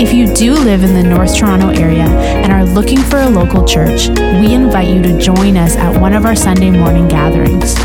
[0.00, 3.66] If you do live in the North Toronto area and are looking for a local
[3.66, 7.76] church, we invite you to join us at one of our Sunday morning gatherings.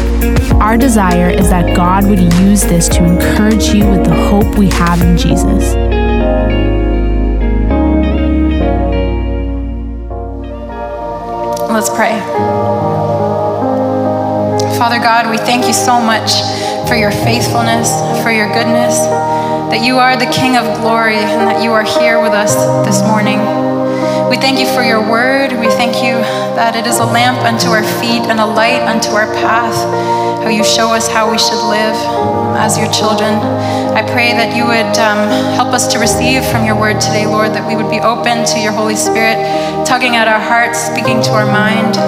[0.53, 4.70] Our desire is that God would use this to encourage you with the hope we
[4.70, 5.75] have in Jesus.
[11.70, 12.17] Let's pray.
[14.77, 16.31] Father God, we thank you so much
[16.87, 17.91] for your faithfulness,
[18.23, 19.34] for your goodness
[19.75, 22.55] that you are the King of glory and that you are here with us
[22.88, 23.43] this morning.
[24.31, 25.51] We thank you for your word.
[25.51, 26.15] We thank you
[26.55, 29.76] that it is a lamp unto our feet and a light unto our path,
[30.40, 31.91] how you show us how we should live
[32.55, 33.35] as your children.
[33.91, 35.27] I pray that you would um,
[35.59, 38.57] help us to receive from your word today, Lord, that we would be open to
[38.63, 39.35] your Holy Spirit,
[39.84, 41.99] tugging at our hearts, speaking to our mind,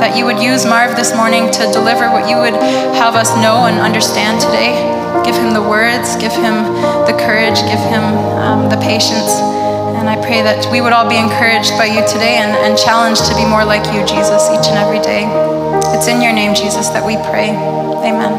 [0.00, 2.56] that you would use Marv this morning to deliver what you would
[2.96, 4.95] have us know and understand today.
[5.24, 6.66] Give him the words, give him
[7.06, 8.04] the courage, give him
[8.42, 9.40] um, the patience.
[9.96, 13.26] And I pray that we would all be encouraged by you today and, and challenged
[13.26, 15.24] to be more like you, Jesus, each and every day.
[15.96, 17.50] It's in your name, Jesus, that we pray.
[17.50, 18.34] Amen.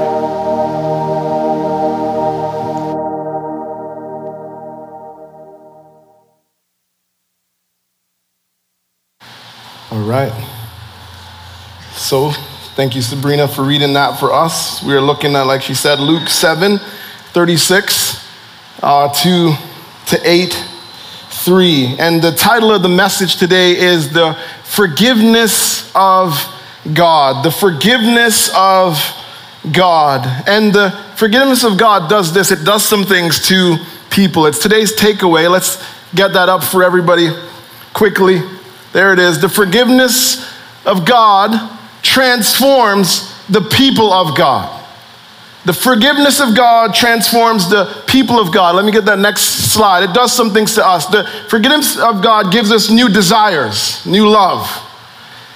[9.92, 10.32] All right.
[11.94, 12.32] So,
[12.78, 14.84] thank you, Sabrina, for reading that for us.
[14.84, 18.24] We are looking at, like she said, Luke 7 36
[18.84, 19.56] uh, to,
[20.06, 20.54] to 8
[21.32, 21.96] 3.
[21.98, 26.38] And the title of the message today is The Forgiveness of
[26.94, 27.44] God.
[27.44, 29.02] The Forgiveness of
[29.72, 30.28] God.
[30.48, 33.78] And the forgiveness of God does this it does some things to
[34.12, 34.46] people.
[34.46, 35.50] It's today's takeaway.
[35.50, 37.30] Let's get that up for everybody
[37.96, 38.40] quickly.
[38.94, 39.42] There it is.
[39.42, 40.48] The forgiveness
[40.86, 41.74] of God
[42.18, 44.74] transforms the people of God.
[45.66, 48.76] The forgiveness of God transforms the people of God.
[48.76, 50.02] Let me get that next slide.
[50.02, 51.06] It does some things to us.
[51.06, 54.68] The forgiveness of God gives us new desires, new love.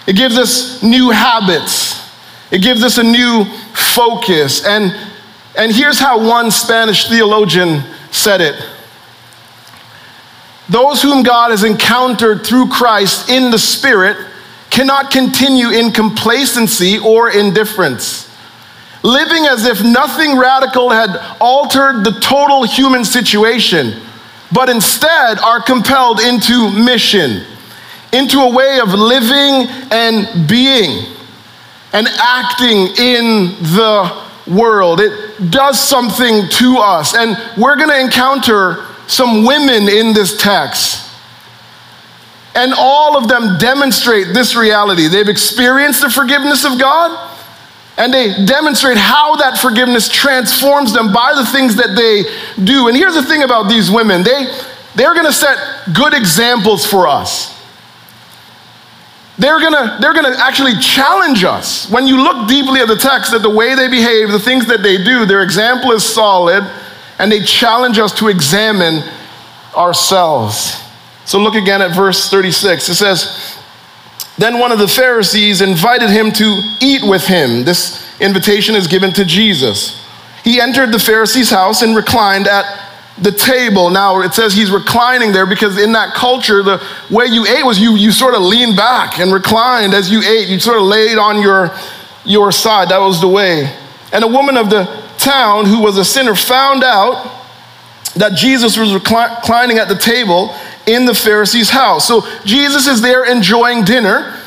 [0.06, 2.08] It gives us new habits.
[2.52, 4.64] It gives us a new focus.
[4.64, 4.96] And,
[5.58, 8.64] and here's how one Spanish theologian said it
[10.70, 14.28] Those whom God has encountered through Christ in the Spirit
[14.72, 18.32] cannot continue in complacency or indifference
[19.04, 24.00] living as if nothing radical had altered the total human situation,
[24.52, 27.44] but instead are compelled into mission,
[28.14, 31.06] into a way of living and being
[31.94, 35.00] and acting in the world.
[35.00, 37.16] It does something to us.
[37.16, 41.11] And we're going to encounter some women in this text.
[42.54, 45.08] And all of them demonstrate this reality.
[45.08, 47.30] They've experienced the forgiveness of God
[47.98, 52.24] and they demonstrate how that forgiveness transforms them by the things that they
[52.64, 52.88] do.
[52.88, 54.48] And here's the thing about these women they,
[54.96, 55.58] they're gonna set
[55.94, 57.58] good examples for us.
[59.38, 61.90] They're gonna, they're gonna actually challenge us.
[61.90, 64.84] When you look deeply at the text, at the way they behave, the things that
[64.84, 66.64] they do, their example is solid,
[67.20, 69.04] and they challenge us to examine
[69.76, 70.82] ourselves.
[71.26, 72.90] So look again at verse 36.
[72.90, 73.58] It says,
[74.38, 77.64] then one of the Pharisees invited him to eat with him.
[77.64, 80.04] This invitation is given to Jesus.
[80.44, 82.66] He entered the Pharisee's house and reclined at
[83.22, 83.90] the table.
[83.90, 87.80] Now it says he's reclining there because in that culture, the way you ate was
[87.80, 90.48] you, you sort of leaned back and reclined as you ate.
[90.48, 91.70] You sort of laid on your,
[92.26, 92.90] your side.
[92.90, 93.72] That was the way.
[94.12, 94.86] And a woman of the
[95.18, 97.40] town who was a sinner found out
[98.16, 100.56] that Jesus was reclining at the table
[100.88, 102.08] in the Pharisee's house.
[102.08, 104.38] So Jesus is there enjoying dinner,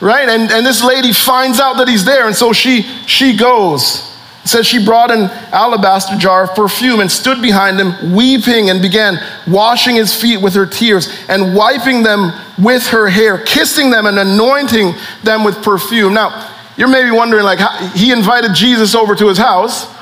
[0.00, 0.28] right?
[0.28, 4.10] And, and this lady finds out that he's there, and so she, she goes.
[4.44, 8.82] It says she brought an alabaster jar of perfume and stood behind him, weeping, and
[8.82, 12.32] began washing his feet with her tears and wiping them
[12.62, 16.12] with her hair, kissing them and anointing them with perfume.
[16.12, 19.93] Now, you're maybe wondering, like, how, he invited Jesus over to his house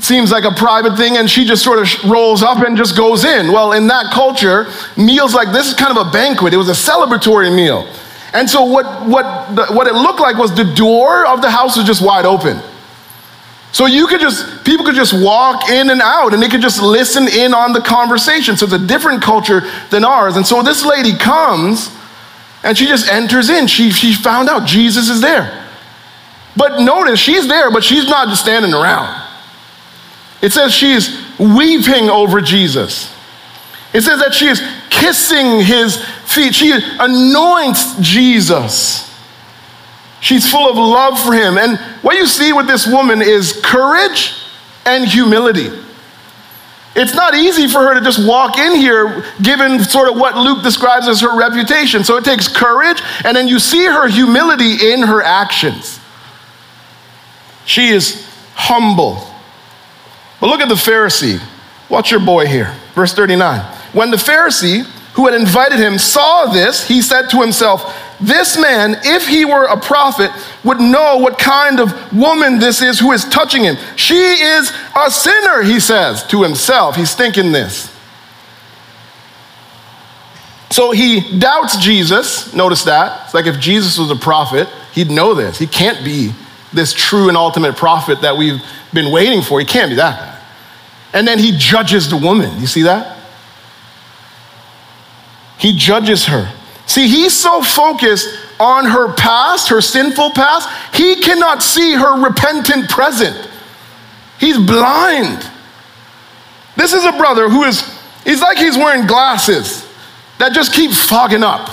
[0.00, 2.96] it seems like a private thing, and she just sort of rolls up and just
[2.96, 3.52] goes in.
[3.52, 4.66] Well, in that culture,
[4.96, 6.54] meals like this is kind of a banquet.
[6.54, 7.86] It was a celebratory meal.
[8.32, 11.76] And so, what, what, the, what it looked like was the door of the house
[11.76, 12.62] was just wide open.
[13.72, 16.80] So you could just, people could just walk in and out and they could just
[16.80, 18.56] listen in on the conversation.
[18.56, 19.60] So it's a different culture
[19.90, 20.36] than ours.
[20.36, 21.90] And so this lady comes
[22.62, 23.66] And she just enters in.
[23.66, 25.66] She, she found out Jesus is there.
[26.56, 29.19] But notice, she's there, but she's not just standing around.
[30.42, 33.14] It says she is weeping over Jesus.
[33.92, 36.54] It says that she is kissing his feet.
[36.54, 39.06] She anoints Jesus.
[40.20, 41.58] She's full of love for him.
[41.58, 44.34] And what you see with this woman is courage
[44.86, 45.70] and humility.
[46.96, 50.62] It's not easy for her to just walk in here, given sort of what Luke
[50.62, 52.02] describes as her reputation.
[52.02, 56.00] So it takes courage, and then you see her humility in her actions.
[57.64, 59.29] She is humble.
[60.40, 61.40] But look at the Pharisee.
[61.88, 62.74] Watch your boy here.
[62.94, 63.60] Verse 39.
[63.92, 64.84] When the Pharisee
[65.14, 69.64] who had invited him saw this, he said to himself, This man, if he were
[69.64, 70.30] a prophet,
[70.64, 73.76] would know what kind of woman this is who is touching him.
[73.96, 76.96] She is a sinner, he says to himself.
[76.96, 77.94] He's thinking this.
[80.70, 82.54] So he doubts Jesus.
[82.54, 83.24] Notice that.
[83.24, 85.58] It's like if Jesus was a prophet, he'd know this.
[85.58, 86.32] He can't be
[86.72, 88.62] this true and ultimate prophet that we've
[88.94, 89.58] been waiting for.
[89.58, 90.29] He can't be that.
[91.12, 92.60] And then he judges the woman.
[92.60, 93.18] You see that?
[95.58, 96.52] He judges her.
[96.86, 98.28] See, he's so focused
[98.58, 103.48] on her past, her sinful past, he cannot see her repentant present.
[104.38, 105.48] He's blind.
[106.76, 107.82] This is a brother who is,
[108.24, 109.86] he's like he's wearing glasses
[110.38, 111.68] that just keep fogging up.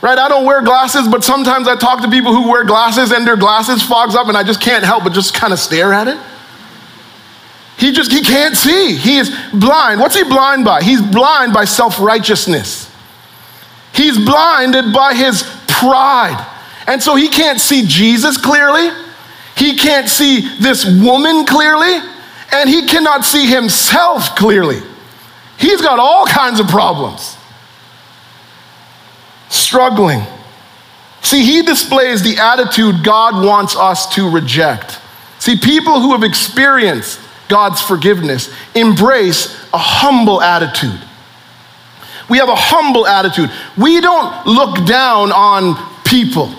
[0.00, 0.18] Right?
[0.18, 3.36] I don't wear glasses, but sometimes I talk to people who wear glasses and their
[3.36, 6.18] glasses fogs up and I just can't help but just kind of stare at it.
[7.78, 8.96] He just he can't see.
[8.96, 10.00] He is blind.
[10.00, 10.82] What's he blind by?
[10.82, 12.90] He's blind by self-righteousness.
[13.94, 16.44] He's blinded by his pride.
[16.86, 18.90] And so he can't see Jesus clearly.
[19.56, 21.98] He can't see this woman clearly,
[22.52, 24.80] and he cannot see himself clearly.
[25.58, 27.36] He's got all kinds of problems.
[29.48, 30.22] Struggling.
[31.22, 34.98] See, he displays the attitude God wants us to reject.
[35.40, 41.00] See, people who have experienced God's forgiveness embrace a humble attitude.
[42.28, 43.50] We have a humble attitude.
[43.76, 46.52] We don't look down on people.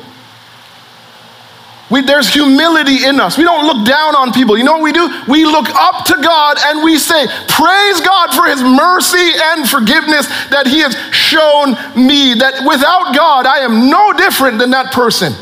[1.92, 3.38] We, there's humility in us.
[3.38, 4.58] We don't look down on people.
[4.58, 5.10] You know what we do?
[5.28, 10.28] We look up to God and we say, Praise God for His mercy and forgiveness
[10.50, 12.36] that He has shown me.
[12.36, 15.34] That without God, I am no different than that person.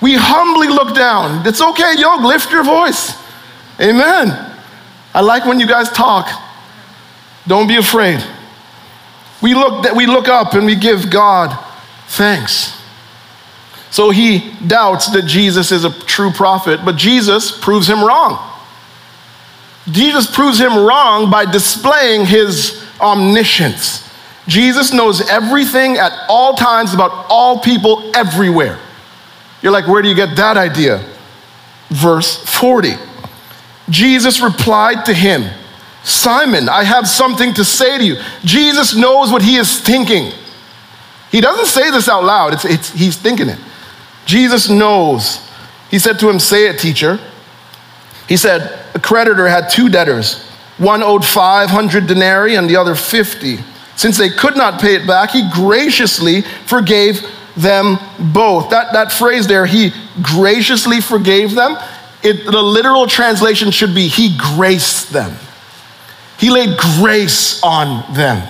[0.00, 1.46] We humbly look down.
[1.46, 3.12] It's okay, yo, lift your voice.
[3.80, 4.56] Amen.
[5.14, 6.28] I like when you guys talk.
[7.46, 8.22] Don't be afraid.
[9.40, 11.56] We look, that we look up and we give God
[12.08, 12.76] thanks.
[13.90, 18.44] So he doubts that Jesus is a true prophet, but Jesus proves him wrong.
[19.90, 24.06] Jesus proves him wrong by displaying his omniscience.
[24.46, 28.78] Jesus knows everything at all times about all people everywhere.
[29.62, 31.04] You're like, where do you get that idea?
[31.90, 32.94] Verse 40.
[33.90, 35.44] Jesus replied to him,
[36.04, 38.16] Simon, I have something to say to you.
[38.44, 40.32] Jesus knows what he is thinking.
[41.30, 43.58] He doesn't say this out loud, it's, it's, he's thinking it.
[44.24, 45.46] Jesus knows.
[45.90, 47.18] He said to him, Say it, teacher.
[48.28, 50.42] He said, A creditor had two debtors.
[50.76, 53.58] One owed 500 denarii and the other 50.
[53.96, 57.26] Since they could not pay it back, he graciously forgave
[57.56, 57.98] them
[58.32, 58.70] both.
[58.70, 59.92] That, that phrase there, he
[60.22, 61.76] graciously forgave them,
[62.22, 65.36] it, the literal translation should be, he graced them.
[66.38, 68.46] He laid grace on them.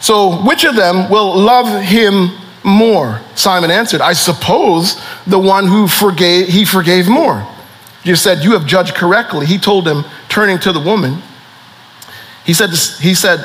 [0.00, 2.30] So, which of them will love him
[2.62, 3.20] more?
[3.34, 7.46] Simon answered, I suppose the one who forgave, he forgave more.
[8.04, 9.46] Jesus said, You have judged correctly.
[9.46, 11.20] He told him, turning to the woman,
[12.44, 13.44] he said, he said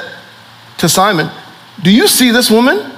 [0.78, 1.30] to Simon,
[1.82, 2.93] Do you see this woman?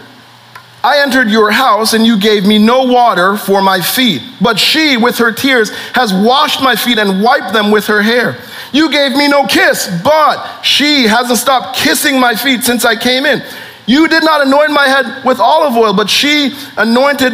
[0.85, 4.97] I entered your house and you gave me no water for my feet, but she,
[4.97, 8.37] with her tears, has washed my feet and wiped them with her hair.
[8.71, 13.25] You gave me no kiss, but she hasn't stopped kissing my feet since I came
[13.25, 13.41] in.
[13.87, 17.33] You did not anoint my head with olive oil, but she anointed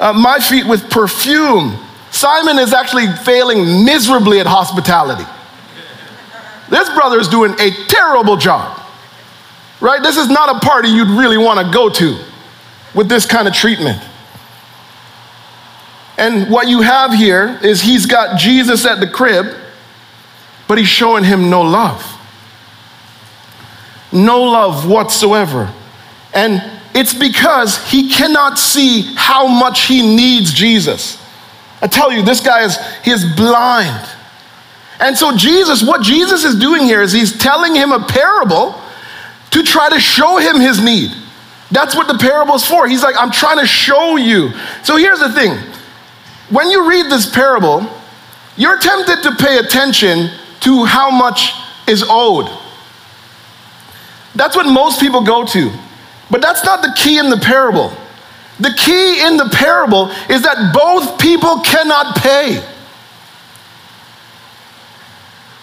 [0.00, 1.78] uh, my feet with perfume.
[2.10, 5.24] Simon is actually failing miserably at hospitality.
[6.68, 8.76] This brother is doing a terrible job,
[9.80, 10.02] right?
[10.02, 12.24] This is not a party you'd really want to go to
[12.98, 14.02] with this kind of treatment.
[16.18, 19.54] And what you have here is he's got Jesus at the crib,
[20.66, 22.04] but he's showing him no love.
[24.10, 25.72] No love whatsoever.
[26.34, 26.60] And
[26.92, 31.24] it's because he cannot see how much he needs Jesus.
[31.80, 34.08] I tell you, this guy is he is blind.
[34.98, 38.74] And so Jesus, what Jesus is doing here is he's telling him a parable
[39.52, 41.12] to try to show him his need.
[41.70, 42.88] That's what the parable is for.
[42.88, 44.52] He's like, I'm trying to show you.
[44.82, 45.56] So here's the thing
[46.50, 47.86] when you read this parable,
[48.56, 51.52] you're tempted to pay attention to how much
[51.86, 52.48] is owed.
[54.34, 55.70] That's what most people go to.
[56.30, 57.92] But that's not the key in the parable.
[58.60, 62.62] The key in the parable is that both people cannot pay.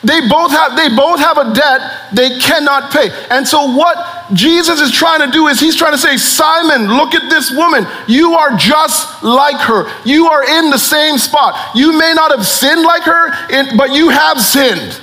[0.05, 3.09] They both have they both have a debt they cannot pay.
[3.31, 3.97] And so what
[4.33, 7.87] Jesus is trying to do is he's trying to say, Simon, look at this woman.
[8.07, 9.91] You are just like her.
[10.05, 11.75] You are in the same spot.
[11.75, 13.31] You may not have sinned like her,
[13.75, 15.01] but you have sinned.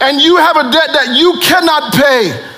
[0.00, 2.48] And you have a debt that you cannot pay.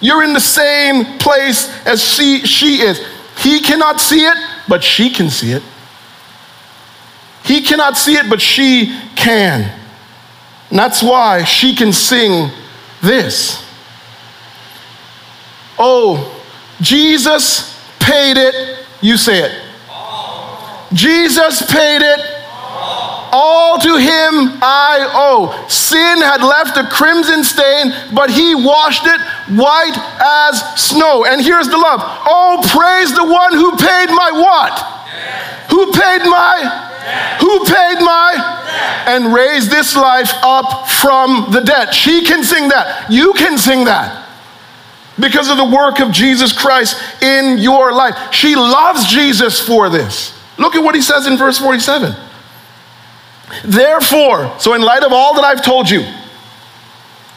[0.00, 3.00] You're in the same place as she, she is.
[3.38, 4.36] He cannot see it,
[4.68, 5.62] but she can see it.
[7.44, 9.83] He cannot see it, but she can.
[10.74, 12.50] And that's why she can sing
[13.00, 13.64] this.
[15.78, 16.42] Oh,
[16.80, 18.84] Jesus paid it.
[19.00, 19.62] You say it.
[20.92, 22.18] Jesus paid it.
[23.30, 25.68] All to him I owe.
[25.68, 29.20] Sin had left a crimson stain, but he washed it
[29.54, 29.94] white
[30.50, 31.24] as snow.
[31.24, 32.00] And here's the love.
[32.02, 34.74] Oh, praise the one who paid my what?
[35.70, 37.36] Who paid my?
[37.38, 38.53] Who paid my?
[39.06, 41.94] And raise this life up from the dead.
[41.94, 43.10] She can sing that.
[43.10, 44.28] You can sing that
[45.18, 48.32] because of the work of Jesus Christ in your life.
[48.32, 50.36] She loves Jesus for this.
[50.58, 52.14] Look at what he says in verse 47.
[53.64, 56.04] Therefore, so in light of all that I've told you,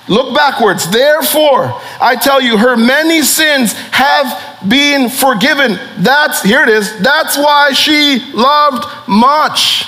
[0.08, 0.90] look backwards.
[0.90, 5.80] Therefore, I tell you, her many sins have been forgiven.
[5.98, 9.86] That's, here it is, that's why she loved much.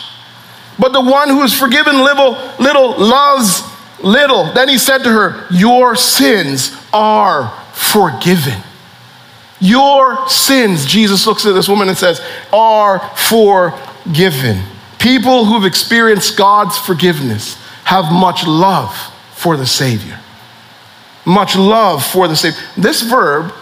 [0.80, 3.64] But the one who is forgiven little, little loves
[4.02, 4.46] little.
[4.54, 8.64] Then he said to her, Your sins are forgiven.
[9.60, 12.22] Your sins, Jesus looks at this woman and says,
[12.54, 14.64] are forgiven.
[15.00, 18.96] People who've experienced God's forgiveness have much love
[19.34, 20.20] for the Savior.
[21.26, 22.60] Much love for the Savior.
[22.78, 23.54] This verb,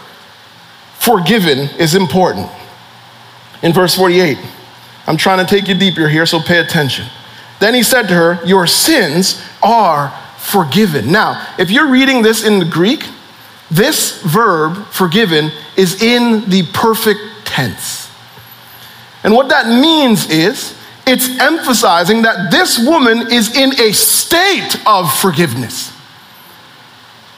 [0.98, 2.48] forgiven, is important.
[3.62, 4.38] In verse 48,
[5.08, 7.06] I'm trying to take you deeper here, so pay attention.
[7.60, 11.10] Then he said to her, Your sins are forgiven.
[11.10, 13.04] Now, if you're reading this in the Greek,
[13.70, 18.10] this verb, forgiven, is in the perfect tense.
[19.24, 25.10] And what that means is it's emphasizing that this woman is in a state of
[25.18, 25.90] forgiveness.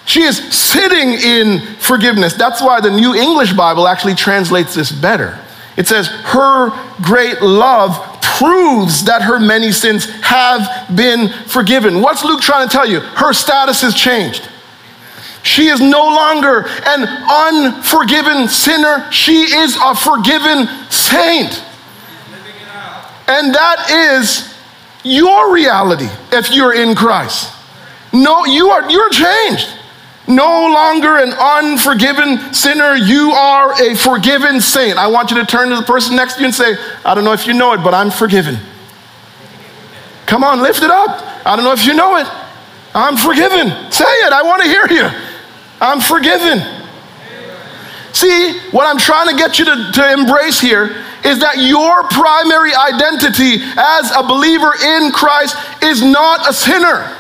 [0.07, 2.35] She is sitting in forgiveness.
[2.35, 5.39] That's why the New English Bible actually translates this better.
[5.81, 6.69] It says, Her
[7.01, 12.03] great love proves that her many sins have been forgiven.
[12.03, 13.01] What's Luke trying to tell you?
[13.01, 14.47] Her status has changed.
[15.43, 21.65] She is no longer an unforgiven sinner, she is a forgiven saint.
[23.27, 24.55] And that is
[25.03, 27.55] your reality if you're in Christ.
[28.13, 29.67] No, you are you're changed.
[30.31, 34.97] No longer an unforgiven sinner, you are a forgiven saint.
[34.97, 37.25] I want you to turn to the person next to you and say, I don't
[37.25, 38.57] know if you know it, but I'm forgiven.
[40.27, 41.45] Come on, lift it up.
[41.45, 42.29] I don't know if you know it.
[42.95, 43.91] I'm forgiven.
[43.91, 44.33] Say it.
[44.33, 45.11] I want to hear you.
[45.81, 46.61] I'm forgiven.
[48.13, 52.73] See, what I'm trying to get you to, to embrace here is that your primary
[52.73, 57.17] identity as a believer in Christ is not a sinner.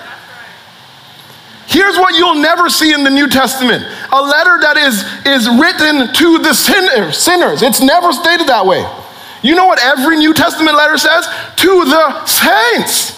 [1.70, 6.12] Here's what you'll never see in the New Testament a letter that is, is written
[6.12, 7.62] to the sinner, sinners.
[7.62, 8.84] It's never stated that way.
[9.42, 11.26] You know what every New Testament letter says?
[11.56, 13.16] To the saints.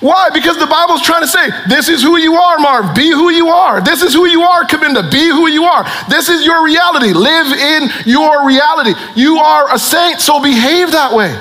[0.00, 0.28] Why?
[0.34, 2.94] Because the Bible's trying to say, this is who you are, Marv.
[2.94, 3.80] Be who you are.
[3.80, 5.10] This is who you are, Kaminda.
[5.10, 5.86] Be who you are.
[6.10, 7.14] This is your reality.
[7.14, 8.92] Live in your reality.
[9.16, 11.34] You are a saint, so behave that way.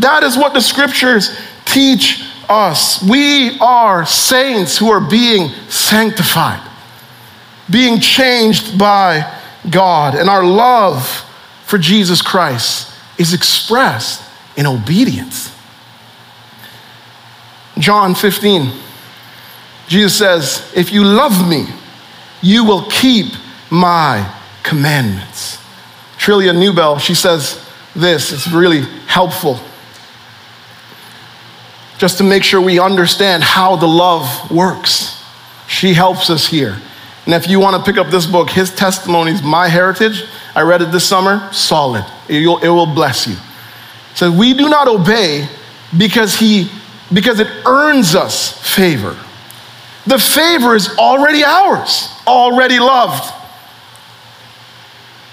[0.00, 3.02] That is what the scriptures teach us.
[3.02, 6.60] We are saints who are being sanctified,
[7.70, 10.14] being changed by God.
[10.14, 11.06] And our love
[11.64, 14.22] for Jesus Christ is expressed
[14.56, 15.54] in obedience.
[17.78, 18.70] John 15,
[19.88, 21.66] Jesus says, If you love me,
[22.40, 23.32] you will keep
[23.70, 24.32] my
[24.62, 25.58] commandments.
[26.18, 27.60] Trillia Newbell, she says
[27.94, 29.60] this, it's really helpful
[32.04, 35.24] just to make sure we understand how the love works.
[35.66, 36.76] She helps us here.
[37.24, 40.22] And if you want to pick up this book, His Testimonies, My Heritage,
[40.54, 42.04] I read it this summer, solid.
[42.28, 43.36] It will, it will bless you.
[44.14, 45.48] So we do not obey
[45.96, 46.70] because he
[47.10, 49.16] because it earns us favor.
[50.06, 53.32] The favor is already ours, already loved.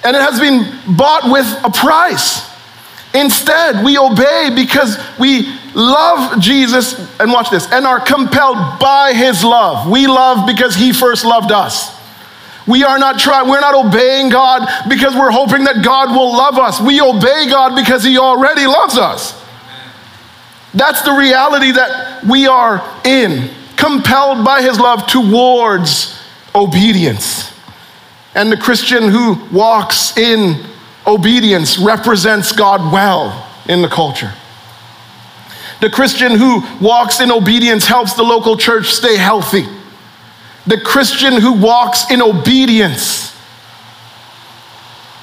[0.05, 2.49] and it has been bought with a price.
[3.13, 9.43] Instead, we obey because we love Jesus, and watch this, and are compelled by his
[9.43, 9.89] love.
[9.89, 11.99] We love because he first loved us.
[12.67, 16.57] We are not trying, we're not obeying God because we're hoping that God will love
[16.57, 16.79] us.
[16.79, 19.39] We obey God because he already loves us.
[20.73, 26.17] That's the reality that we are in, compelled by his love towards
[26.55, 27.51] obedience.
[28.35, 30.63] And the Christian who walks in
[31.11, 34.33] obedience represents God well in the culture.
[35.81, 39.65] The Christian who walks in obedience helps the local church stay healthy.
[40.67, 43.35] The Christian who walks in obedience,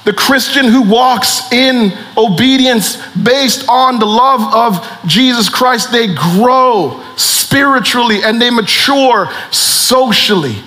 [0.03, 7.01] the Christian who walks in obedience based on the love of Jesus Christ, they grow
[7.15, 10.57] spiritually and they mature socially.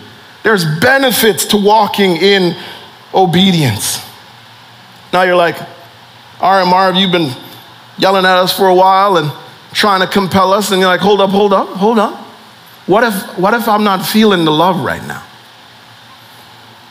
[0.43, 2.57] There's benefits to walking in
[3.14, 4.00] obedience.
[5.12, 5.57] Now you're like,
[6.40, 7.33] Marv, you've been
[7.99, 9.31] yelling at us for a while and
[9.73, 12.19] trying to compel us, and you're like, hold up, hold up, hold up.
[12.87, 15.23] What if, what if I'm not feeling the love right now?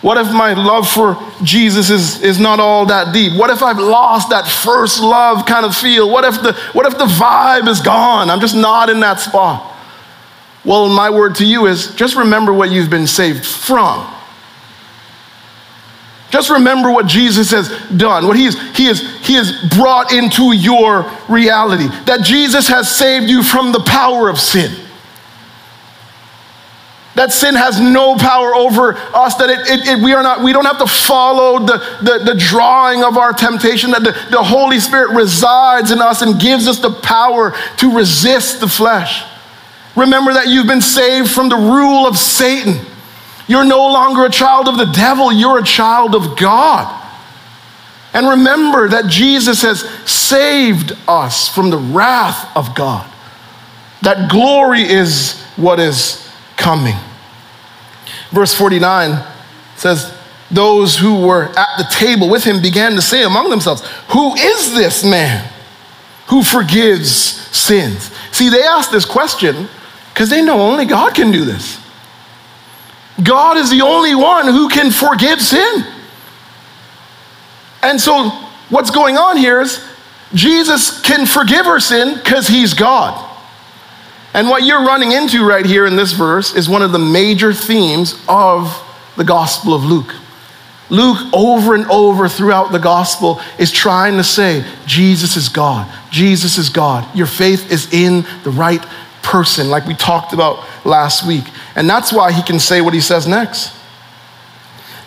[0.01, 3.37] What if my love for Jesus is, is not all that deep?
[3.37, 6.09] What if I've lost that first love kind of feel?
[6.09, 8.31] What if, the, what if the vibe is gone?
[8.31, 9.77] I'm just not in that spot.
[10.65, 14.11] Well, my word to you is just remember what you've been saved from.
[16.31, 20.53] Just remember what Jesus has done, what he, is, he, is, he has brought into
[20.53, 21.87] your reality.
[22.05, 24.71] That Jesus has saved you from the power of sin.
[27.15, 30.53] That sin has no power over us, that it, it, it, we, are not, we
[30.53, 34.79] don't have to follow the, the, the drawing of our temptation, that the, the Holy
[34.79, 39.25] Spirit resides in us and gives us the power to resist the flesh.
[39.97, 42.85] Remember that you've been saved from the rule of Satan.
[43.51, 46.87] You're no longer a child of the devil, you're a child of God.
[48.13, 53.11] And remember that Jesus has saved us from the wrath of God.
[54.03, 56.95] That glory is what is coming.
[58.31, 59.21] Verse 49
[59.75, 60.17] says,
[60.49, 64.73] Those who were at the table with him began to say among themselves, Who is
[64.73, 65.45] this man
[66.27, 68.11] who forgives sins?
[68.31, 69.67] See, they asked this question
[70.13, 71.81] because they know only God can do this.
[73.23, 75.85] God is the only one who can forgive sin.
[77.83, 78.29] And so,
[78.69, 79.83] what's going on here is
[80.33, 83.29] Jesus can forgive our sin because he's God.
[84.33, 87.53] And what you're running into right here in this verse is one of the major
[87.53, 88.81] themes of
[89.17, 90.15] the Gospel of Luke.
[90.89, 95.89] Luke, over and over throughout the Gospel, is trying to say, Jesus is God.
[96.11, 97.13] Jesus is God.
[97.15, 98.85] Your faith is in the right
[99.21, 101.45] person, like we talked about last week.
[101.75, 103.75] And that's why he can say what he says next.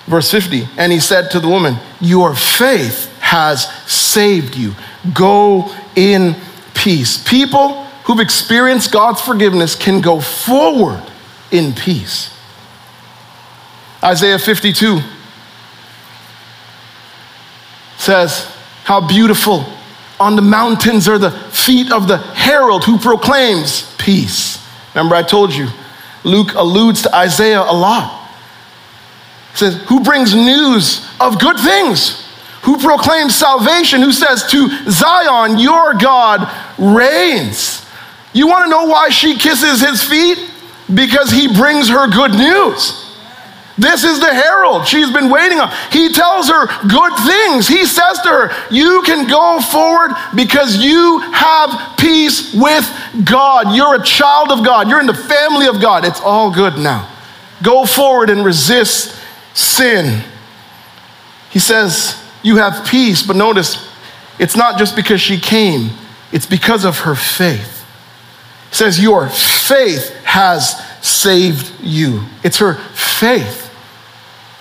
[0.06, 4.74] Verse 50 And he said to the woman, Your faith has saved you.
[5.12, 6.36] Go in
[6.74, 7.22] peace.
[7.22, 11.02] People who've experienced God's forgiveness can go forward
[11.50, 12.30] in peace.
[14.02, 15.00] Isaiah 52
[17.96, 19.64] says, How beautiful
[20.20, 24.62] on the mountains are the feet of the herald who proclaims peace.
[24.94, 25.68] Remember, I told you,
[26.24, 28.28] Luke alludes to Isaiah a lot.
[29.52, 32.26] He says, Who brings news of good things?
[32.62, 34.00] Who proclaims salvation?
[34.00, 37.86] Who says to Zion, Your God reigns?
[38.32, 40.50] You want to know why she kisses his feet?
[40.92, 43.03] Because he brings her good news.
[43.76, 45.72] This is the herald she's been waiting on.
[45.90, 47.66] He tells her good things.
[47.66, 52.88] He says to her, You can go forward because you have peace with
[53.24, 53.74] God.
[53.74, 54.88] You're a child of God.
[54.88, 56.04] You're in the family of God.
[56.04, 57.10] It's all good now.
[57.64, 59.20] Go forward and resist
[59.54, 60.22] sin.
[61.50, 63.24] He says, You have peace.
[63.24, 63.90] But notice,
[64.38, 65.90] it's not just because she came,
[66.30, 67.84] it's because of her faith.
[68.70, 72.22] He says, Your faith has saved you.
[72.44, 73.63] It's her faith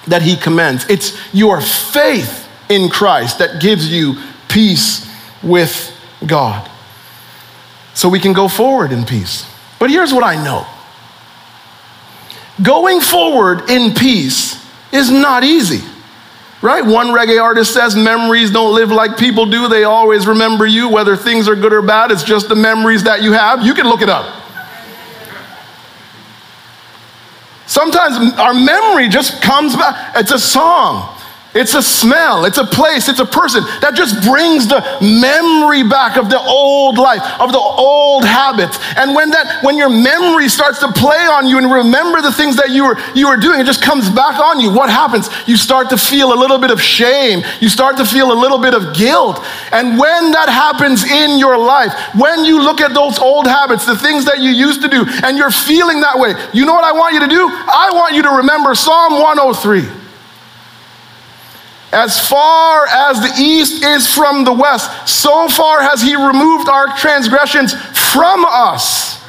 [0.07, 0.85] that he commends.
[0.89, 5.09] It's your faith in Christ that gives you peace
[5.41, 5.91] with
[6.25, 6.69] God.
[7.93, 9.49] So we can go forward in peace.
[9.79, 10.65] But here's what I know
[12.61, 15.83] going forward in peace is not easy.
[16.61, 16.85] Right?
[16.85, 19.67] One reggae artist says memories don't live like people do.
[19.67, 22.09] They always remember you, whether things are good or bad.
[22.09, 23.63] It's just the memories that you have.
[23.65, 24.42] You can look it up.
[27.65, 30.15] Sometimes our memory just comes back.
[30.15, 31.17] It's a song.
[31.53, 36.17] It's a smell, it's a place, it's a person that just brings the memory back
[36.17, 38.79] of the old life, of the old habits.
[38.97, 42.55] And when that when your memory starts to play on you and remember the things
[42.57, 44.73] that you were you were doing, it just comes back on you.
[44.73, 45.29] What happens?
[45.45, 47.45] You start to feel a little bit of shame.
[47.61, 49.37] You start to feel a little bit of guilt.
[49.71, 53.97] And when that happens in your life, when you look at those old habits, the
[53.97, 56.93] things that you used to do, and you're feeling that way, you know what I
[56.93, 57.45] want you to do?
[57.45, 60.02] I want you to remember Psalm 103.
[61.93, 66.87] As far as the east is from the west, so far has he removed our
[66.97, 67.73] transgressions
[68.13, 69.23] from us.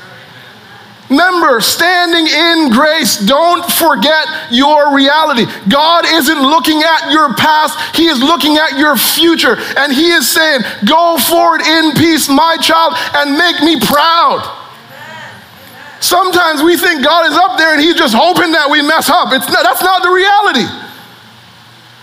[1.10, 5.44] Remember, standing in grace, don't forget your reality.
[5.68, 9.56] God isn't looking at your past, He is looking at your future.
[9.76, 14.42] And He is saying, Go forward in peace, my child, and make me proud.
[16.00, 19.28] Sometimes we think God is up there and He's just hoping that we mess up.
[19.32, 20.83] It's not, that's not the reality.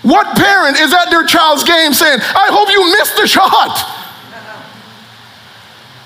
[0.02, 4.02] What parent is at their child's game saying, I hope you missed the shot?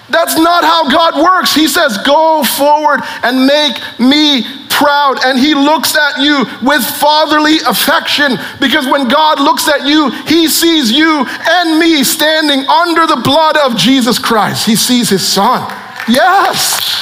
[0.09, 1.55] That's not how God works.
[1.55, 5.19] He says, Go forward and make me proud.
[5.25, 10.49] And He looks at you with fatherly affection because when God looks at you, He
[10.49, 14.67] sees you and me standing under the blood of Jesus Christ.
[14.67, 15.61] He sees His Son.
[16.09, 16.93] Yes.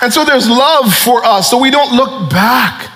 [0.00, 2.91] And so there's love for us, so we don't look back.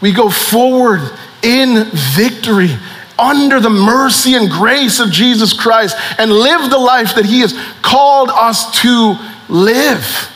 [0.00, 1.00] We go forward
[1.42, 2.76] in victory
[3.18, 7.54] under the mercy and grace of Jesus Christ and live the life that He has
[7.82, 9.16] called us to
[9.48, 10.30] live.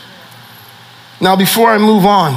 [1.19, 2.33] Now, before I move on,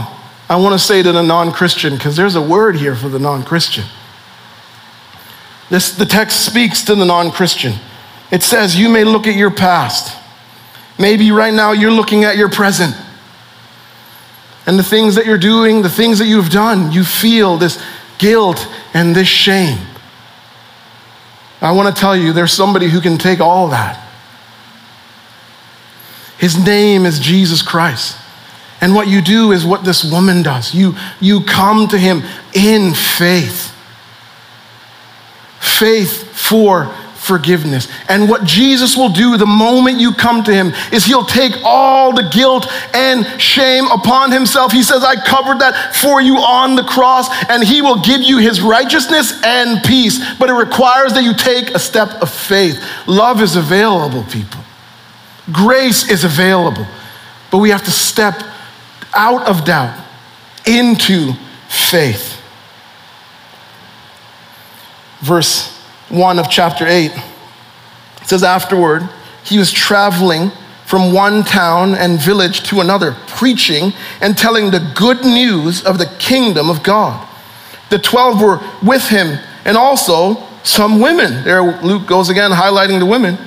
[0.48, 3.18] I want to say to the non Christian, because there's a word here for the
[3.18, 3.84] non Christian.
[5.68, 7.74] This, the text speaks to the non Christian.
[8.30, 10.16] It says, You may look at your past.
[10.98, 12.96] Maybe right now you're looking at your present
[14.68, 17.82] and the things that you're doing, the things that you've done, you feel this
[18.18, 19.78] guilt and this shame.
[21.62, 23.98] I want to tell you, there's somebody who can take all that.
[26.36, 28.18] His name is Jesus Christ.
[28.82, 30.74] And what you do is what this woman does.
[30.74, 33.74] You, you come to him in faith.
[35.60, 36.94] Faith for
[37.28, 37.86] forgiveness.
[38.08, 42.12] And what Jesus will do the moment you come to him is he'll take all
[42.12, 44.72] the guilt and shame upon himself.
[44.72, 48.38] He says, I covered that for you on the cross, and he will give you
[48.38, 50.18] his righteousness and peace.
[50.38, 52.82] But it requires that you take a step of faith.
[53.06, 54.60] Love is available, people,
[55.52, 56.86] grace is available.
[57.50, 58.42] But we have to step
[59.14, 59.98] out of doubt
[60.66, 61.34] into
[61.68, 62.40] faith.
[65.20, 65.77] Verse
[66.10, 67.10] 1 of chapter 8.
[67.10, 69.08] It says, Afterward,
[69.44, 70.50] he was traveling
[70.86, 76.06] from one town and village to another, preaching and telling the good news of the
[76.18, 77.28] kingdom of God.
[77.90, 81.44] The 12 were with him, and also some women.
[81.44, 83.38] There, Luke goes again, highlighting the women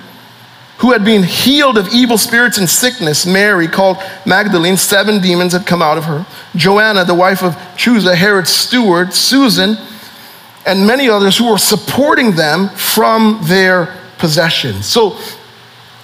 [0.82, 3.26] who had been healed of evil spirits and sickness.
[3.26, 6.26] Mary, called Magdalene, seven demons had come out of her.
[6.56, 9.78] Joanna, the wife of Chuza, Herod's steward, Susan,
[10.66, 14.86] and many others who were supporting them from their possessions.
[14.86, 15.18] So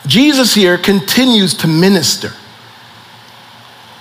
[0.05, 2.31] Jesus here continues to minister.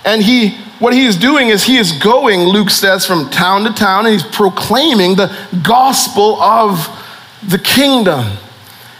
[0.05, 3.73] And he what he is doing is he is going, Luke says, from town to
[3.73, 6.87] town, and he's proclaiming the gospel of
[7.47, 8.37] the kingdom.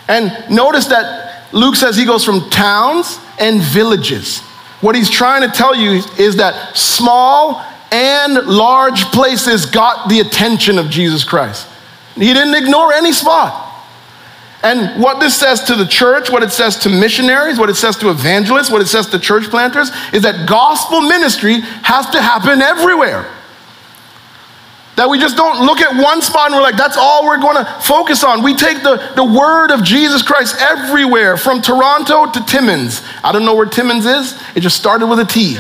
[0.08, 4.40] And notice that Luke says he goes from towns and villages.
[4.82, 10.78] What he's trying to tell you is that small and large places got the attention
[10.78, 11.68] of Jesus Christ.
[12.16, 13.66] He didn't ignore any spot.
[14.64, 17.96] And what this says to the church, what it says to missionaries, what it says
[17.98, 22.62] to evangelists, what it says to church planters is that gospel ministry has to happen
[22.62, 23.32] everywhere.
[24.96, 27.64] That we just don't look at one spot and we're like, that's all we're going
[27.64, 28.42] to focus on.
[28.42, 33.04] We take the, the word of Jesus Christ everywhere, from Toronto to Timmins.
[33.24, 35.58] I don't know where Timmins is, it just started with a T.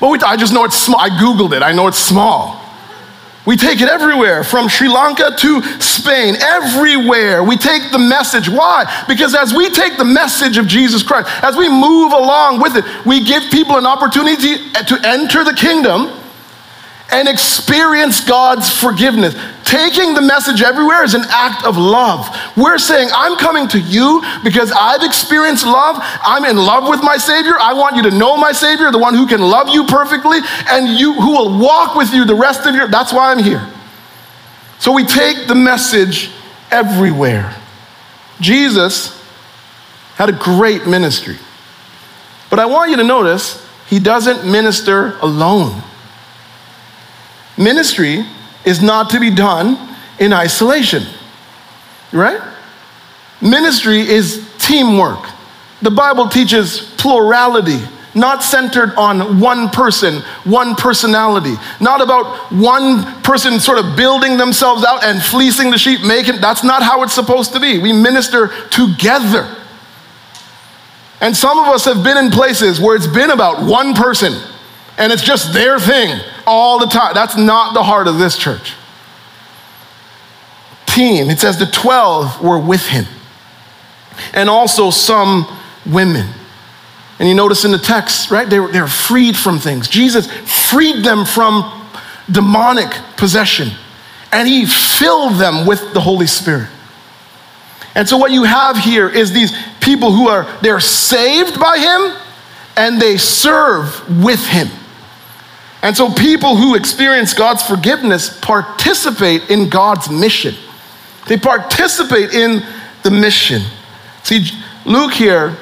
[0.00, 1.00] But we, I just know it's small.
[1.00, 2.62] I Googled it, I know it's small.
[3.46, 7.44] We take it everywhere, from Sri Lanka to Spain, everywhere.
[7.44, 8.48] We take the message.
[8.48, 9.04] Why?
[9.06, 12.84] Because as we take the message of Jesus Christ, as we move along with it,
[13.06, 16.10] we give people an opportunity to enter the kingdom
[17.10, 19.36] and experience God's forgiveness.
[19.64, 22.28] Taking the message everywhere is an act of love.
[22.56, 25.96] We're saying, I'm coming to you because I've experienced love.
[26.00, 27.54] I'm in love with my Savior.
[27.58, 30.38] I want you to know my Savior, the one who can love you perfectly
[30.68, 33.66] and you who will walk with you the rest of your that's why I'm here.
[34.78, 36.30] So we take the message
[36.70, 37.54] everywhere.
[38.40, 39.16] Jesus
[40.16, 41.36] had a great ministry.
[42.50, 45.82] But I want you to notice he doesn't minister alone.
[47.56, 48.24] Ministry
[48.64, 51.04] is not to be done in isolation,
[52.12, 52.40] right?
[53.40, 55.28] Ministry is teamwork.
[55.82, 57.78] The Bible teaches plurality,
[58.14, 64.84] not centered on one person, one personality, not about one person sort of building themselves
[64.84, 67.78] out and fleecing the sheep, making that's not how it's supposed to be.
[67.78, 69.54] We minister together.
[71.20, 74.34] And some of us have been in places where it's been about one person
[74.98, 77.12] and it's just their thing all the time.
[77.14, 78.74] That's not the heart of this church.
[80.86, 83.04] Team, it says the 12 were with him,
[84.32, 85.46] and also some
[85.84, 86.26] women.
[87.18, 88.48] And you notice in the text, right?
[88.48, 89.88] They were, they freed from things.
[89.88, 91.86] Jesus freed them from
[92.30, 93.70] demonic possession,
[94.32, 96.68] and he filled them with the Holy Spirit.
[97.96, 102.22] And so what you have here is these people who are they're saved by him
[102.76, 104.68] and they serve with him.
[105.82, 110.54] And so people who experience God's forgiveness participate in God's mission.
[111.28, 112.64] They participate in
[113.02, 113.62] the mission.
[114.22, 114.48] See,
[114.84, 115.56] Luke here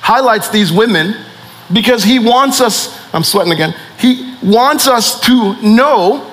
[0.00, 1.14] highlights these women
[1.72, 6.28] because he wants us, I'm sweating again, he wants us to know.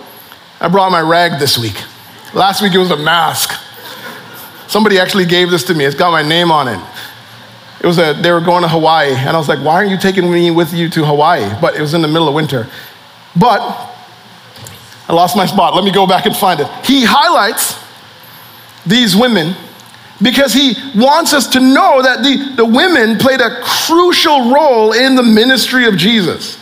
[0.59, 1.81] I brought my rag this week.
[2.33, 3.51] Last week it was a mask.
[4.67, 6.79] Somebody actually gave this to me, it's got my name on it.
[7.81, 9.97] It was a, they were going to Hawaii, and I was like, why aren't you
[9.97, 11.49] taking me with you to Hawaii?
[11.61, 12.67] But it was in the middle of winter.
[13.35, 13.61] But
[15.07, 15.75] I lost my spot.
[15.75, 16.67] Let me go back and find it.
[16.85, 17.81] He highlights
[18.85, 19.55] these women
[20.21, 25.15] because he wants us to know that the, the women played a crucial role in
[25.15, 26.57] the ministry of Jesus.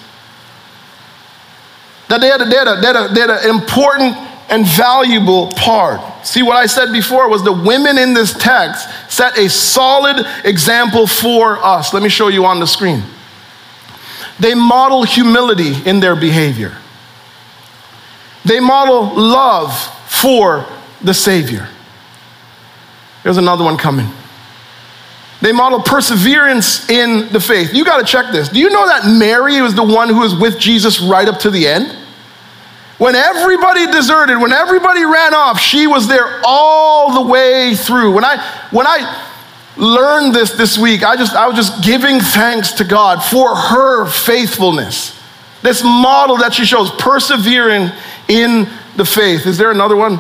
[2.09, 4.15] That they had, a, they, had a, they, had a, they had an important
[4.49, 5.99] and valuable part.
[6.27, 11.07] See, what I said before was the women in this text set a solid example
[11.07, 11.93] for us.
[11.93, 13.01] Let me show you on the screen.
[14.37, 16.75] They model humility in their behavior,
[18.43, 19.73] they model love
[20.11, 20.65] for
[21.01, 21.69] the Savior.
[23.23, 24.09] There's another one coming.
[25.41, 27.73] They model perseverance in the faith.
[27.73, 28.49] You got to check this.
[28.49, 31.49] Do you know that Mary was the one who was with Jesus right up to
[31.49, 31.95] the end?
[32.97, 38.11] When everybody deserted, when everybody ran off, she was there all the way through.
[38.11, 38.37] When I
[38.71, 39.25] when I
[39.77, 44.07] learned this this week, I just I was just giving thanks to God for her
[44.07, 45.13] faithfulness.
[45.61, 47.91] This model that she shows, persevering
[48.27, 49.45] in the faith.
[49.45, 50.19] Is there another one?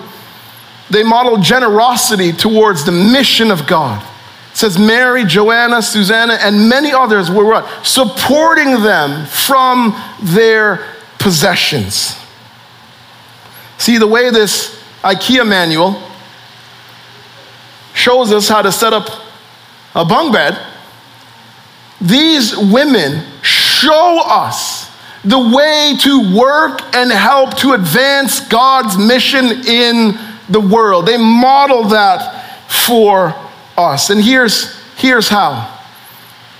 [0.89, 4.03] They model generosity towards the mission of God.
[4.51, 7.85] It says Mary, Joanna, Susanna, and many others were what?
[7.85, 10.85] Supporting them from their
[11.17, 12.15] possessions.
[13.77, 16.01] See, the way this IKEA manual
[17.93, 19.09] shows us how to set up
[19.95, 20.57] a bunk bed,
[21.99, 24.87] these women show us
[25.23, 30.17] the way to work and help to advance God's mission in
[30.49, 31.05] the world.
[31.05, 33.35] They model that for
[33.77, 34.09] us.
[34.09, 35.73] And here's, here's how.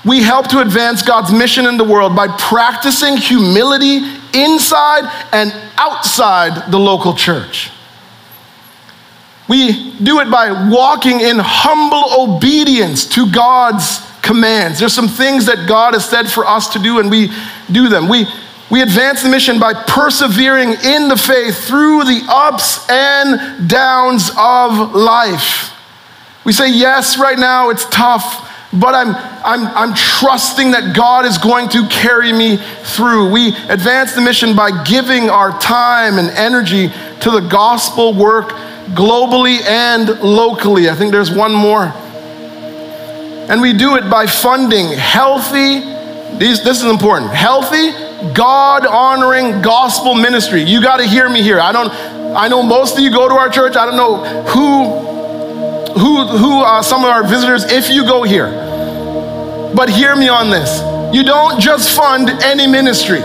[0.05, 6.71] We help to advance God's mission in the world by practicing humility inside and outside
[6.71, 7.71] the local church.
[9.49, 14.79] We do it by walking in humble obedience to God's commands.
[14.79, 17.31] There's some things that God has said for us to do, and we
[17.71, 18.09] do them.
[18.09, 18.27] We,
[18.69, 24.93] we advance the mission by persevering in the faith through the ups and downs of
[24.93, 25.73] life.
[26.43, 31.37] We say, Yes, right now it's tough but I'm, I'm, I'm trusting that God is
[31.37, 33.31] going to carry me through.
[33.31, 36.89] We advance the mission by giving our time and energy
[37.21, 38.49] to the gospel work
[38.89, 40.89] globally and locally.
[40.89, 41.93] I think there's one more.
[43.49, 45.79] And we do it by funding healthy,
[46.37, 47.91] these, this is important, healthy,
[48.33, 50.63] God honoring gospel ministry.
[50.63, 51.59] You got to hear me here.
[51.61, 51.89] I don't,
[52.35, 53.77] I know most of you go to our church.
[53.77, 55.16] I don't know who
[55.97, 58.49] who, who some of our visitors, if you go here.
[59.75, 60.81] But hear me on this.
[61.15, 63.21] You don't just fund any ministry.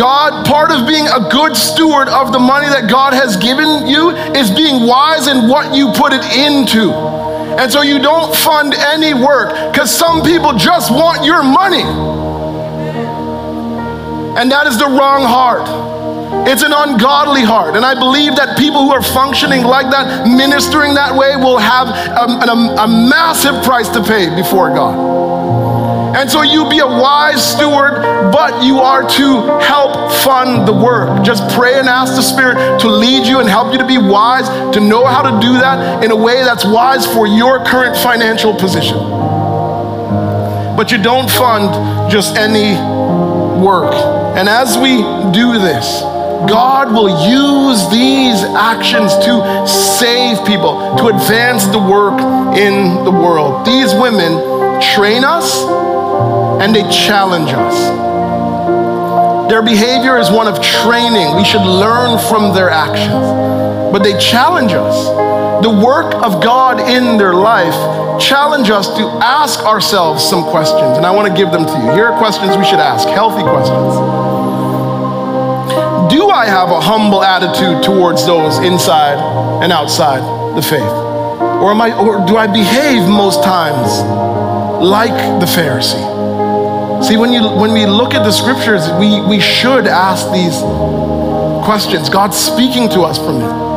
[0.00, 4.10] God, part of being a good steward of the money that God has given you
[4.10, 6.92] is being wise in what you put it into.
[7.60, 11.82] And so you don't fund any work because some people just want your money.
[14.40, 15.89] And that is the wrong heart.
[16.46, 17.76] It's an ungodly heart.
[17.76, 21.88] And I believe that people who are functioning like that, ministering that way, will have
[21.88, 25.20] a, a, a massive price to pay before God.
[26.16, 31.24] And so you be a wise steward, but you are to help fund the work.
[31.24, 34.48] Just pray and ask the Spirit to lead you and help you to be wise,
[34.74, 38.54] to know how to do that in a way that's wise for your current financial
[38.54, 38.98] position.
[40.76, 42.74] But you don't fund just any
[43.64, 43.94] work.
[44.36, 44.96] And as we
[45.32, 46.02] do this,
[46.48, 52.18] God will use these actions to save people, to advance the work
[52.56, 53.66] in the world.
[53.66, 55.62] These women train us
[56.62, 59.50] and they challenge us.
[59.50, 61.36] Their behavior is one of training.
[61.36, 63.26] We should learn from their actions,
[63.92, 65.08] but they challenge us.
[65.62, 67.74] The work of God in their life
[68.20, 71.92] challenge us to ask ourselves some questions, and I want to give them to you.
[71.92, 74.19] Here are questions we should ask, healthy questions
[76.20, 79.16] do I have a humble attitude towards those inside
[79.62, 80.20] and outside
[80.54, 80.82] the faith?
[81.62, 84.02] Or, am I, or do I behave most times
[84.84, 86.04] like the Pharisee?
[87.02, 90.60] See, when, you, when we look at the scriptures, we, we should ask these
[91.64, 92.10] questions.
[92.10, 93.69] God's speaking to us from it.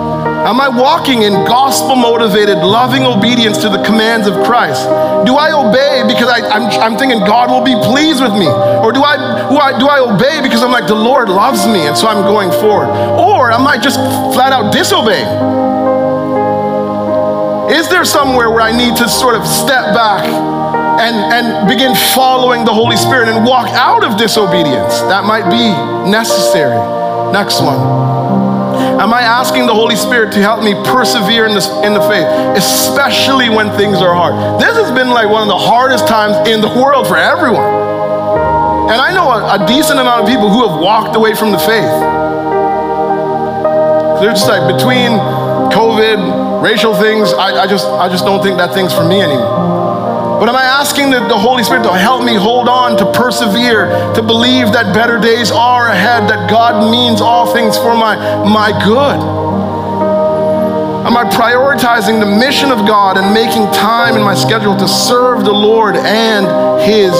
[0.43, 4.83] Am I walking in gospel motivated, loving obedience to the commands of Christ?
[5.25, 6.43] Do I obey because I,
[6.83, 8.47] am thinking God will be pleased with me?
[8.83, 9.15] Or do I,
[9.47, 12.27] do I, do I obey because I'm like, the Lord loves me and so I'm
[12.27, 12.91] going forward?
[13.15, 13.95] Or am I just
[14.35, 15.31] flat out disobeying?
[17.71, 22.65] Is there somewhere where I need to sort of step back and, and begin following
[22.65, 24.99] the Holy Spirit and walk out of disobedience?
[25.07, 25.71] That might be
[26.11, 26.75] necessary.
[27.31, 28.02] Next one.
[28.83, 32.27] Am I asking the Holy Spirit to help me persevere in, this, in the faith,
[32.57, 34.61] especially when things are hard?
[34.61, 37.63] This has been like one of the hardest times in the world for everyone.
[38.91, 41.59] And I know a, a decent amount of people who have walked away from the
[41.59, 41.93] faith.
[44.21, 45.11] They're just like between
[45.71, 49.82] COVID, racial things, I, I, just, I just don't think that thing's for me anymore.
[50.43, 53.87] But am I asking the, the Holy Spirit to help me hold on, to persevere,
[54.13, 58.71] to believe that better days are ahead, that God means all things for my, my
[58.83, 59.23] good?
[61.07, 65.45] Am I prioritizing the mission of God and making time in my schedule to serve
[65.45, 66.45] the Lord and
[66.81, 67.13] His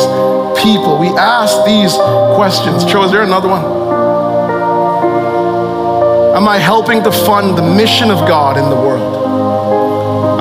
[0.61, 0.99] people?
[0.99, 1.93] We ask these
[2.35, 2.83] questions.
[2.83, 3.63] Joe, is there another one?
[6.35, 9.22] Am I helping to fund the mission of God in the world?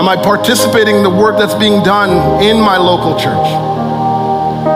[0.03, 3.47] Am I participating in the work that's being done in my local church?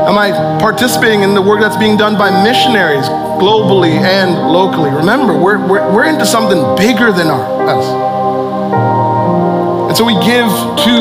[0.06, 3.08] Am I participating in the work that's being done by missionaries
[3.42, 4.88] globally and locally?
[4.88, 7.86] Remember, we're, we're, we're into something bigger than our, us.
[9.88, 10.46] And so we give
[10.86, 10.94] to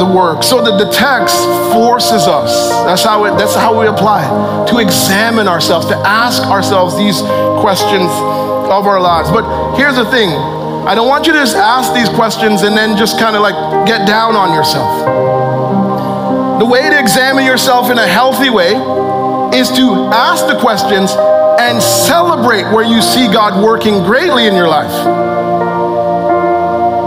[0.00, 0.42] the work.
[0.42, 1.36] So that the text
[1.76, 6.42] forces us, that's how, it, that's how we apply it, to examine ourselves, to ask
[6.44, 7.20] ourselves these
[7.60, 8.08] questions
[8.72, 9.30] of our lives.
[9.30, 10.55] But here's the thing
[10.86, 13.86] I don't want you to just ask these questions and then just kind of like
[13.88, 15.04] get down on yourself.
[16.60, 18.70] The way to examine yourself in a healthy way
[19.52, 21.10] is to ask the questions
[21.58, 25.35] and celebrate where you see God working greatly in your life.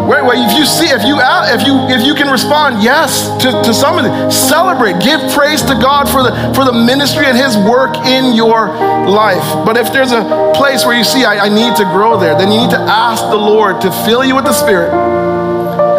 [0.09, 3.29] Wait, wait, if you see, if you out, if you if you can respond yes
[3.43, 7.27] to, to some of it, celebrate, give praise to God for the for the ministry
[7.27, 8.73] and his work in your
[9.05, 9.45] life.
[9.63, 12.51] But if there's a place where you see I, I need to grow there, then
[12.51, 14.89] you need to ask the Lord to fill you with the Spirit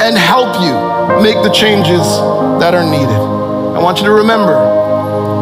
[0.03, 0.75] and help you
[1.23, 2.03] make the changes
[2.59, 3.14] that are needed.
[3.14, 4.59] I want you to remember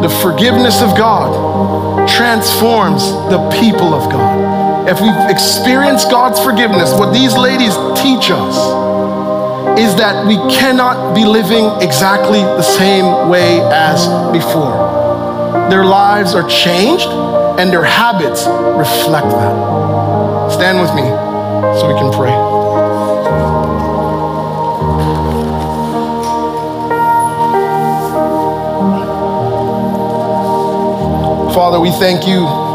[0.05, 3.01] the forgiveness of God transforms
[3.33, 4.48] the people of God
[4.87, 8.55] if we've experienced God's forgiveness, what these ladies teach us
[9.79, 15.69] is that we cannot be living exactly the same way as before.
[15.69, 17.07] Their lives are changed
[17.59, 18.45] and their habits
[18.77, 20.51] reflect that.
[20.51, 21.03] Stand with me
[21.79, 22.31] so we can pray.
[31.53, 32.68] Father, we thank you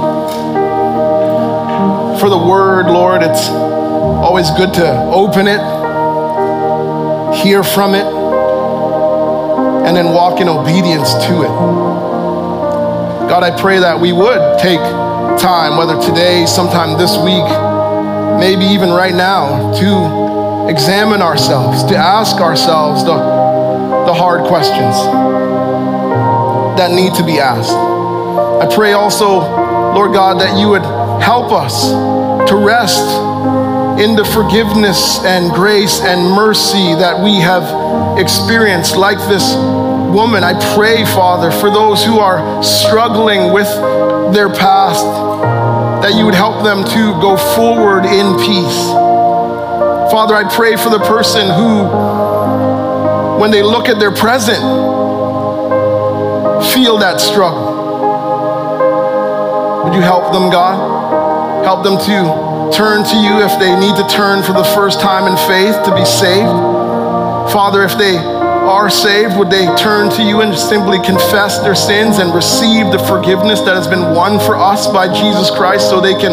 [2.25, 3.23] for the word, Lord.
[3.23, 5.61] It's always good to open it,
[7.37, 8.07] hear from it,
[9.87, 11.55] and then walk in obedience to it.
[13.29, 14.81] God, I pray that we would take
[15.39, 17.45] time, whether today, sometime this week,
[18.41, 23.17] maybe even right now, to examine ourselves, to ask ourselves the,
[24.07, 24.97] the hard questions
[26.79, 27.77] that need to be asked.
[27.77, 29.41] I pray also,
[29.93, 31.91] Lord God, that you would Help us
[32.49, 33.05] to rest
[34.01, 40.43] in the forgiveness and grace and mercy that we have experienced, like this woman.
[40.43, 43.69] I pray, Father, for those who are struggling with
[44.35, 45.05] their past,
[46.03, 48.91] that you would help them to go forward in peace.
[50.11, 51.89] Father, I pray for the person who,
[53.41, 54.61] when they look at their present,
[56.73, 57.83] feel that struggle.
[59.85, 60.94] Would you help them, God?
[61.65, 65.27] Help them to turn to you if they need to turn for the first time
[65.27, 66.53] in faith to be saved.
[67.51, 72.19] Father, if they are saved, would they turn to you and simply confess their sins
[72.19, 76.15] and receive the forgiveness that has been won for us by Jesus Christ so they
[76.15, 76.33] can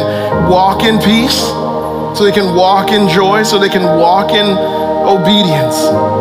[0.49, 1.39] walk in peace,
[2.17, 4.47] so they can walk in joy, so they can walk in
[5.07, 6.20] obedience?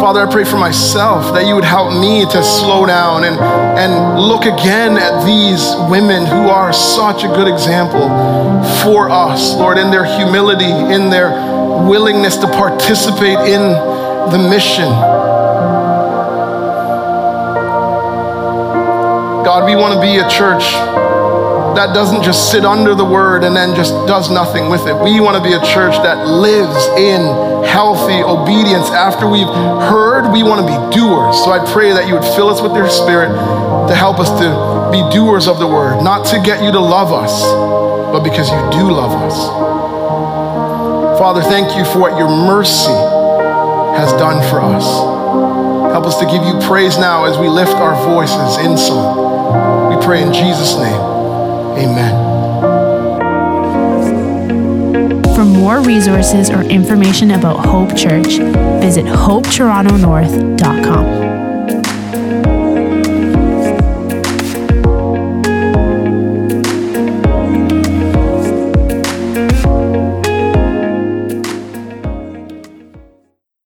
[0.00, 4.20] Father, I pray for myself that you would help me to slow down and, and
[4.20, 8.06] look again at these women who are such a good example
[8.84, 11.30] for us, Lord, in their humility, in their
[11.82, 13.60] willingness to participate in
[14.30, 14.88] the mission.
[19.42, 21.07] God, we want to be a church
[21.78, 24.94] that doesn't just sit under the word and then just does nothing with it.
[24.98, 27.22] We want to be a church that lives in
[27.62, 28.90] healthy obedience.
[28.90, 29.46] After we've
[29.86, 31.38] heard, we want to be doers.
[31.38, 34.90] So I pray that you would fill us with your spirit to help us to
[34.90, 37.46] be doers of the word, not to get you to love us,
[38.10, 39.38] but because you do love us.
[41.16, 42.90] Father, thank you for what your mercy
[43.94, 44.82] has done for us.
[45.94, 49.94] Help us to give you praise now as we lift our voices in song.
[49.94, 51.07] We pray in Jesus' name.
[51.78, 52.26] Amen.
[55.34, 58.38] For more resources or information about Hope Church,
[58.80, 61.37] visit hopetorontonorth.com.